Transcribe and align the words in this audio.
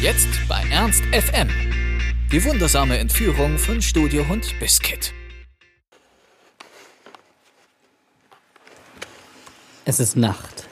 Jetzt 0.00 0.28
bei 0.48 0.62
Ernst 0.70 1.02
FM. 1.06 1.48
Die 2.30 2.44
wundersame 2.44 2.98
Entführung 2.98 3.58
von 3.58 3.82
Studiohund 3.82 4.54
Biscuit. 4.60 5.12
Es 9.84 9.98
ist 9.98 10.16
Nacht. 10.16 10.68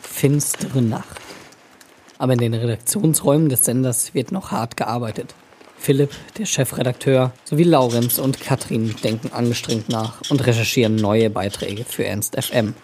Finstere 0.00 0.82
Nacht. 0.82 1.20
Aber 2.18 2.34
in 2.34 2.38
den 2.38 2.54
Redaktionsräumen 2.54 3.48
des 3.48 3.64
Senders 3.64 4.14
wird 4.14 4.30
noch 4.30 4.52
hart 4.52 4.76
gearbeitet. 4.76 5.34
Philipp, 5.76 6.12
der 6.38 6.46
Chefredakteur, 6.46 7.32
sowie 7.42 7.64
Laurenz 7.64 8.20
und 8.20 8.40
Katrin 8.40 8.94
denken 9.02 9.32
angestrengt 9.32 9.88
nach 9.88 10.20
und 10.30 10.46
recherchieren 10.46 10.94
neue 10.94 11.28
Beiträge 11.28 11.84
für 11.84 12.04
Ernst 12.04 12.40
FM. 12.40 12.74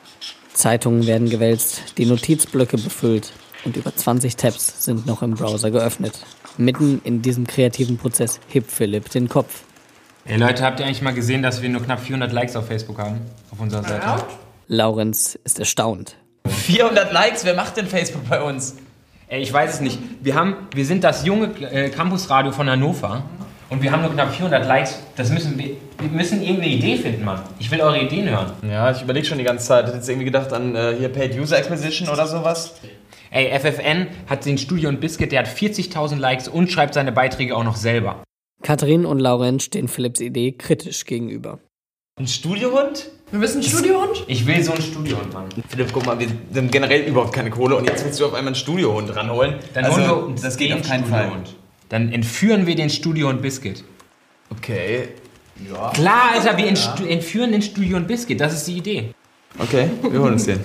Zeitungen 0.52 1.06
werden 1.06 1.30
gewälzt, 1.30 1.96
die 1.96 2.06
Notizblöcke 2.06 2.76
befüllt 2.76 3.32
und 3.66 3.76
über 3.76 3.94
20 3.94 4.36
Tabs 4.36 4.84
sind 4.84 5.06
noch 5.06 5.22
im 5.22 5.34
Browser 5.34 5.70
geöffnet. 5.70 6.18
Mitten 6.56 7.00
in 7.04 7.20
diesem 7.20 7.46
kreativen 7.46 7.98
Prozess 7.98 8.40
hebt 8.48 8.70
Philipp 8.70 9.10
den 9.10 9.28
Kopf. 9.28 9.62
Ey 10.24 10.38
Leute, 10.38 10.64
habt 10.64 10.80
ihr 10.80 10.86
eigentlich 10.86 11.02
mal 11.02 11.12
gesehen, 11.12 11.42
dass 11.42 11.60
wir 11.62 11.68
nur 11.68 11.82
knapp 11.82 12.00
400 12.00 12.32
Likes 12.32 12.56
auf 12.56 12.66
Facebook 12.66 12.98
haben? 12.98 13.20
Auf 13.50 13.60
unserer 13.60 13.82
Seite. 13.82 14.24
Laurenz 14.68 15.38
ist 15.44 15.58
erstaunt. 15.58 16.16
400 16.46 17.12
Likes, 17.12 17.44
wer 17.44 17.54
macht 17.54 17.76
denn 17.76 17.86
Facebook 17.86 18.28
bei 18.28 18.40
uns? 18.40 18.76
Ey, 19.28 19.42
ich 19.42 19.52
weiß 19.52 19.74
es 19.74 19.80
nicht. 19.80 19.98
Wir, 20.22 20.36
haben, 20.36 20.56
wir 20.72 20.86
sind 20.86 21.02
das 21.02 21.26
junge 21.26 21.46
äh, 21.60 21.90
Campusradio 21.90 22.52
von 22.52 22.70
Hannover 22.70 23.24
und 23.68 23.82
wir 23.82 23.90
haben 23.90 24.02
nur 24.02 24.12
knapp 24.12 24.32
400 24.32 24.64
Likes. 24.64 25.00
Das 25.16 25.30
müssen 25.30 25.58
wir, 25.58 25.70
wir 25.98 26.08
müssen 26.10 26.40
irgendeine 26.40 26.72
Idee 26.72 26.96
finden, 26.96 27.24
Mann. 27.24 27.42
Ich 27.58 27.70
will 27.70 27.80
eure 27.80 28.00
Ideen 28.00 28.28
hören. 28.28 28.52
Ja, 28.68 28.92
ich 28.92 29.02
überlege 29.02 29.26
schon 29.26 29.38
die 29.38 29.44
ganze 29.44 29.66
Zeit. 29.66 29.84
Ich 29.84 29.88
hätte 29.88 29.98
jetzt 29.98 30.08
irgendwie 30.08 30.26
gedacht 30.26 30.52
an 30.52 30.76
äh, 30.76 30.94
hier 30.96 31.08
Paid 31.08 31.36
User 31.36 31.56
Acquisition 31.56 32.08
oder 32.08 32.28
sowas. 32.28 32.74
Ey, 33.30 33.58
FFN 33.58 34.08
hat 34.28 34.44
den 34.46 34.58
Studio 34.58 34.88
und 34.88 35.00
Biscuit, 35.00 35.32
der 35.32 35.40
hat 35.40 35.48
40.000 35.48 36.16
Likes 36.16 36.48
und 36.48 36.70
schreibt 36.70 36.94
seine 36.94 37.12
Beiträge 37.12 37.56
auch 37.56 37.64
noch 37.64 37.76
selber. 37.76 38.22
Katrin 38.62 39.04
und 39.04 39.18
Laurenz 39.18 39.64
stehen 39.64 39.88
Philipps 39.88 40.20
Idee 40.20 40.52
kritisch 40.52 41.04
gegenüber. 41.04 41.58
Ein 42.18 42.26
Studiohund? 42.26 43.10
Wir 43.30 43.38
müssen 43.40 43.60
einen 43.60 43.64
Studiohund? 43.68 44.24
Ich 44.26 44.46
will 44.46 44.62
so 44.62 44.72
einen 44.72 44.80
Studiohund, 44.80 45.34
Mann. 45.34 45.48
Philipp, 45.68 45.88
guck 45.92 46.06
mal, 46.06 46.18
wir 46.18 46.28
haben 46.54 46.70
generell 46.70 47.02
überhaupt 47.02 47.34
keine 47.34 47.50
Kohle 47.50 47.76
und 47.76 47.84
jetzt 47.84 48.04
willst 48.04 48.18
du 48.20 48.24
auf 48.24 48.32
einmal 48.32 48.48
einen 48.52 48.54
Studiohund 48.54 49.14
ranholen. 49.14 49.56
Dann 49.74 49.84
also, 49.84 49.96
holen 49.98 50.06
wir 50.08 50.16
uns 50.28 50.42
das 50.42 50.56
geht 50.56 50.72
auf 50.72 50.82
keinen 50.82 51.04
Fall. 51.04 51.30
Dann 51.88 52.12
entführen 52.12 52.66
wir 52.66 52.74
den 52.74 52.88
Studio 52.88 53.28
und 53.28 53.42
Biscuit. 53.42 53.84
Okay. 54.50 55.08
Ja. 55.70 55.90
Klar, 55.90 56.32
Alter, 56.34 56.56
wir 56.56 56.66
entstu- 56.66 57.06
entführen 57.06 57.52
den 57.52 57.62
Studio 57.62 57.96
und 57.96 58.06
Biscuit. 58.06 58.40
Das 58.40 58.54
ist 58.54 58.66
die 58.66 58.76
Idee. 58.78 59.10
Okay, 59.58 59.88
wir 60.02 60.20
holen 60.20 60.34
uns 60.34 60.44
den. 60.44 60.60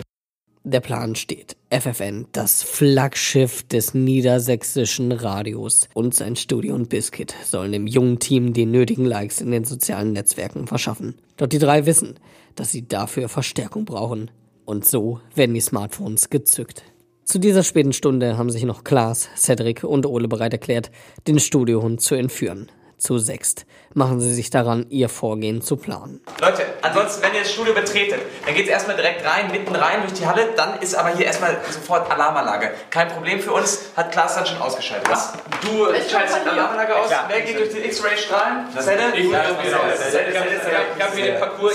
Der 0.63 0.79
Plan 0.79 1.15
steht. 1.15 1.57
FFN, 1.71 2.27
das 2.33 2.61
Flaggschiff 2.61 3.63
des 3.63 3.95
niedersächsischen 3.95 5.11
Radios 5.11 5.89
und 5.95 6.13
sein 6.13 6.35
Studio 6.35 6.75
und 6.75 6.87
Biscuit 6.87 7.33
sollen 7.43 7.71
dem 7.71 7.87
jungen 7.87 8.19
Team 8.19 8.53
die 8.53 8.67
nötigen 8.67 9.05
Likes 9.05 9.41
in 9.41 9.49
den 9.49 9.65
sozialen 9.65 10.13
Netzwerken 10.13 10.67
verschaffen. 10.67 11.15
Doch 11.37 11.47
die 11.47 11.57
drei 11.57 11.87
wissen, 11.87 12.13
dass 12.53 12.69
sie 12.69 12.87
dafür 12.87 13.27
Verstärkung 13.27 13.85
brauchen. 13.85 14.29
Und 14.63 14.87
so 14.87 15.19
werden 15.33 15.55
die 15.55 15.61
Smartphones 15.61 16.29
gezückt. 16.29 16.83
Zu 17.23 17.39
dieser 17.39 17.63
späten 17.63 17.93
Stunde 17.93 18.37
haben 18.37 18.51
sich 18.51 18.63
noch 18.63 18.83
Klaas, 18.83 19.29
Cedric 19.35 19.83
und 19.83 20.05
Ole 20.05 20.27
bereit 20.27 20.53
erklärt, 20.53 20.91
den 21.27 21.39
Studiohund 21.39 22.01
zu 22.01 22.13
entführen. 22.13 22.69
Zu 23.01 23.17
sechst 23.17 23.65
machen 23.95 24.21
sie 24.21 24.31
sich 24.33 24.51
daran, 24.51 24.85
ihr 24.89 25.09
Vorgehen 25.09 25.61
zu 25.61 25.75
planen. 25.75 26.21
Leute, 26.39 26.63
ansonsten, 26.83 27.23
wenn 27.23 27.33
ihr 27.33 27.41
das 27.41 27.51
Studio 27.51 27.73
betretet, 27.73 28.21
dann 28.45 28.53
geht's 28.53 28.69
erstmal 28.69 28.95
direkt 28.95 29.25
rein, 29.25 29.51
mitten 29.51 29.75
rein 29.75 30.01
durch 30.01 30.13
die 30.13 30.25
Halle, 30.27 30.49
dann 30.55 30.79
ist 30.79 30.93
aber 30.95 31.09
hier 31.17 31.25
erstmal 31.25 31.57
sofort 31.69 32.09
Alarmanlage. 32.11 32.71
Kein 32.91 33.07
Problem 33.09 33.39
für 33.41 33.51
uns, 33.53 33.89
hat 33.97 34.11
Klaas 34.11 34.35
dann 34.35 34.45
schon 34.45 34.59
ausgeschaltet. 34.61 35.09
Was? 35.09 35.33
Du 35.61 35.91
Ich 35.91 36.09
schaltest 36.11 36.37
die. 36.45 36.49
Alarmanlage 36.51 36.95
aus, 36.95 37.09
Ja. 37.09 37.25
wer 37.27 37.41
geht 37.41 37.57
durch 37.59 37.69
die 37.71 37.79
X-Ray-Strahlen? 37.79 38.67
Zelle? 38.79 39.01
Ich- 39.15 39.29
Ja, 39.31 39.41
ich- 39.49 39.57
Zelle, 39.57 39.97
Zelle, 39.97 40.31
Zelle, 40.31 40.61
Zelle. 40.61 40.77
Ich 40.95 41.03
hab 41.03 41.15
mir 41.15 41.23
den 41.25 41.39
Parcours, 41.39 41.73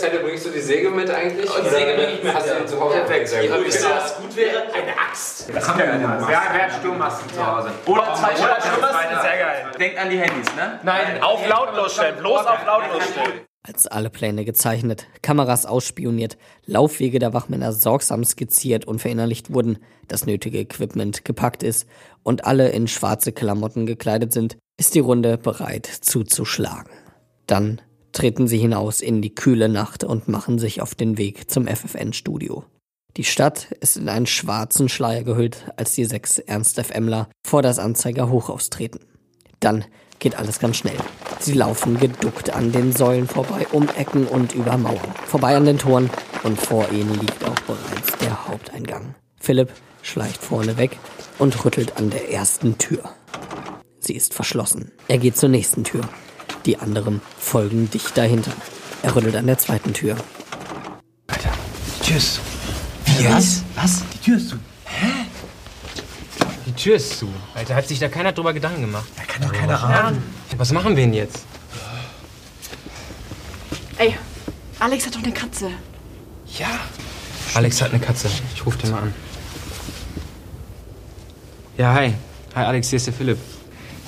Zelle, 0.00 0.18
bringst 0.18 0.44
du 0.46 0.50
die 0.50 0.60
Säge 0.60 0.90
mit 0.90 1.10
eigentlich? 1.10 1.48
Die 1.50 1.58
Oder 1.60 1.70
Säge 1.70 1.94
bring 1.94 2.08
ich 2.18 2.24
mit, 2.24 2.34
Hast 2.34 2.50
du 2.50 2.54
den 2.54 2.68
zu 2.68 2.80
Hause? 2.80 2.96
Perfekt. 2.98 3.30
Wisst 3.64 3.82
ihr, 3.84 3.90
was 3.96 4.16
gut 4.16 4.36
wäre? 4.36 4.62
Eine 4.74 4.92
Axt. 5.08 5.46
Das 5.54 5.68
haben 5.68 5.78
wir 5.78 5.86
ja 5.86 5.92
Wer, 6.26 6.42
wer 6.52 6.62
hat 6.64 6.72
Sturmmasken 6.80 7.32
zu 7.32 7.46
Hause? 7.46 7.70
Oder 7.86 8.14
zwei 8.14 8.34
Sturmmasken. 8.36 9.20
Sehr 9.22 9.38
geil. 9.38 9.66
Denkt 9.78 9.98
an 9.98 10.10
die 10.10 10.18
Handys, 10.18 10.39
ne? 10.56 10.80
Nein, 10.82 11.22
Auf 11.22 11.46
lautlos 11.46 11.94
stellen, 11.94 12.16
bloß 12.18 12.46
auf 12.46 12.66
lautlos 12.66 13.02
stellen. 13.10 13.40
Als 13.62 13.86
alle 13.86 14.08
Pläne 14.08 14.46
gezeichnet, 14.46 15.06
Kameras 15.20 15.66
ausspioniert, 15.66 16.38
Laufwege 16.64 17.18
der 17.18 17.34
Wachmänner 17.34 17.72
sorgsam 17.72 18.24
skizziert 18.24 18.86
und 18.86 19.00
verinnerlicht 19.00 19.52
wurden, 19.52 19.78
das 20.08 20.24
nötige 20.24 20.58
Equipment 20.58 21.26
gepackt 21.26 21.62
ist 21.62 21.86
und 22.22 22.46
alle 22.46 22.70
in 22.70 22.88
schwarze 22.88 23.32
Klamotten 23.32 23.84
gekleidet 23.84 24.32
sind, 24.32 24.56
ist 24.78 24.94
die 24.94 25.00
Runde 25.00 25.36
bereit 25.36 25.86
zuzuschlagen. 25.86 26.90
Dann 27.46 27.82
treten 28.12 28.48
sie 28.48 28.58
hinaus 28.58 29.02
in 29.02 29.20
die 29.20 29.34
kühle 29.34 29.68
Nacht 29.68 30.04
und 30.04 30.26
machen 30.26 30.58
sich 30.58 30.80
auf 30.80 30.94
den 30.94 31.18
Weg 31.18 31.50
zum 31.50 31.66
FFN-Studio. 31.66 32.64
Die 33.16 33.24
Stadt 33.24 33.72
ist 33.80 33.96
in 33.96 34.08
einen 34.08 34.26
schwarzen 34.26 34.88
Schleier 34.88 35.22
gehüllt, 35.22 35.70
als 35.76 35.92
die 35.92 36.04
sechs 36.04 36.38
Ernst-FMler 36.38 37.28
vor 37.46 37.60
das 37.60 37.78
Anzeigerhochhaus 37.78 38.70
treten. 38.70 39.00
Dann 39.58 39.84
geht 40.20 40.36
alles 40.36 40.60
ganz 40.60 40.76
schnell. 40.76 40.96
Sie 41.40 41.54
laufen 41.54 41.98
geduckt 41.98 42.50
an 42.50 42.70
den 42.70 42.92
Säulen 42.92 43.26
vorbei, 43.26 43.66
um 43.72 43.88
Ecken 43.96 44.26
und 44.26 44.54
über 44.54 44.76
Mauern, 44.76 45.14
vorbei 45.26 45.56
an 45.56 45.64
den 45.64 45.78
Toren 45.78 46.08
und 46.44 46.60
vor 46.60 46.88
ihnen 46.90 47.18
liegt 47.18 47.42
auch 47.44 47.58
bereits 47.60 48.16
der 48.20 48.46
Haupteingang. 48.46 49.14
Philipp 49.40 49.72
schleicht 50.02 50.42
vorne 50.42 50.76
weg 50.76 50.98
und 51.38 51.64
rüttelt 51.64 51.96
an 51.96 52.10
der 52.10 52.30
ersten 52.30 52.78
Tür. 52.78 53.10
Sie 53.98 54.14
ist 54.14 54.34
verschlossen. 54.34 54.92
Er 55.08 55.18
geht 55.18 55.36
zur 55.36 55.48
nächsten 55.48 55.84
Tür. 55.84 56.02
Die 56.66 56.78
anderen 56.78 57.20
folgen 57.38 57.90
dicht 57.90 58.16
dahinter. 58.16 58.52
Er 59.02 59.16
rüttelt 59.16 59.36
an 59.36 59.46
der 59.46 59.58
zweiten 59.58 59.92
Tür. 59.92 60.16
Tschüss. 62.02 62.40
Was? 63.22 63.62
Was? 63.76 64.02
Die 64.14 64.18
Tür 64.18 64.36
ist 64.36 64.48
zu. 64.50 64.56
Die 66.80 66.84
Tür 66.84 66.96
ist 66.96 67.18
zu. 67.18 67.28
Alter, 67.54 67.74
hat 67.74 67.86
sich 67.86 67.98
da 67.98 68.08
keiner 68.08 68.32
drüber 68.32 68.54
Gedanken 68.54 68.80
gemacht. 68.80 69.06
Da 69.14 69.24
kann 69.24 69.42
doch 69.42 69.52
keiner 69.52 69.84
ahnen. 69.84 70.22
Was 70.56 70.72
machen 70.72 70.96
wir 70.96 71.04
denn 71.04 71.12
jetzt? 71.12 71.44
Ey, 73.98 74.14
Alex 74.78 75.04
hat 75.04 75.14
doch 75.14 75.22
eine 75.22 75.32
Katze. 75.32 75.68
Ja. 76.58 76.68
Alex 77.52 77.82
hat 77.82 77.90
eine 77.90 78.00
Katze. 78.00 78.30
Ich 78.54 78.64
rufe 78.64 78.78
den 78.78 78.92
mal 78.92 79.02
an. 79.02 79.14
Ja, 81.76 81.92
hi. 81.92 82.14
Hi 82.54 82.64
Alex, 82.64 82.88
hier 82.88 82.96
ist 82.96 83.08
der 83.08 83.12
Philipp. 83.12 83.36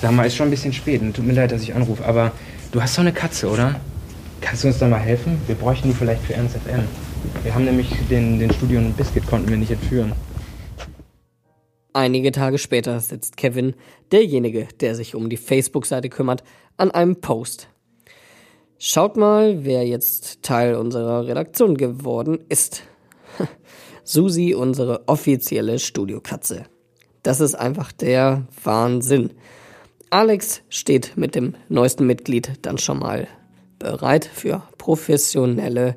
Sag 0.00 0.12
mal, 0.12 0.26
ist 0.26 0.36
schon 0.36 0.48
ein 0.48 0.50
bisschen 0.50 0.72
spät. 0.72 1.02
und 1.02 1.14
Tut 1.14 1.26
mir 1.26 1.34
leid, 1.34 1.52
dass 1.52 1.60
ich 1.60 1.74
anrufe, 1.74 2.02
aber 2.06 2.32
du 2.70 2.80
hast 2.80 2.96
doch 2.96 3.02
eine 3.02 3.12
Katze, 3.12 3.50
oder? 3.50 3.78
Kannst 4.40 4.64
du 4.64 4.68
uns 4.68 4.78
da 4.78 4.88
mal 4.88 4.98
helfen? 4.98 5.42
Wir 5.46 5.56
bräuchten 5.56 5.88
die 5.88 5.94
vielleicht 5.94 6.24
für 6.24 6.32
Ernst 6.32 6.56
FM. 6.56 6.84
Wir 7.42 7.54
haben 7.54 7.66
nämlich 7.66 7.90
den, 8.08 8.38
den 8.38 8.50
Studio 8.50 8.78
und 8.78 8.96
Biscuit 8.96 9.26
konnten 9.26 9.50
wir 9.50 9.58
nicht 9.58 9.72
entführen. 9.72 10.14
Einige 11.94 12.32
Tage 12.32 12.56
später 12.58 12.98
sitzt 13.00 13.36
Kevin, 13.36 13.75
derjenige, 14.12 14.66
der 14.80 14.94
sich 14.94 15.14
um 15.14 15.28
die 15.28 15.36
Facebook-Seite 15.36 16.08
kümmert, 16.08 16.42
an 16.78 16.91
einem 16.91 17.20
Post. 17.20 17.69
Schaut 18.78 19.16
mal, 19.16 19.64
wer 19.64 19.86
jetzt 19.86 20.42
Teil 20.42 20.75
unserer 20.75 21.26
Redaktion 21.26 21.76
geworden 21.76 22.41
ist. 22.48 22.82
Susi, 24.04 24.54
unsere 24.54 25.06
offizielle 25.06 25.78
Studiokatze. 25.78 26.64
Das 27.22 27.41
ist 27.41 27.54
einfach 27.54 27.92
der 27.92 28.47
Wahnsinn. 28.64 29.31
Alex 30.10 30.62
steht 30.69 31.16
mit 31.16 31.34
dem 31.34 31.54
neuesten 31.69 32.06
Mitglied 32.06 32.52
dann 32.62 32.78
schon 32.78 32.98
mal 32.98 33.28
bereit 33.78 34.25
für 34.25 34.62
professionelle 34.78 35.97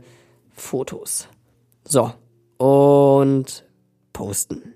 Fotos. 0.54 1.28
So, 1.84 2.14
und 2.58 3.66
posten. 4.14 4.75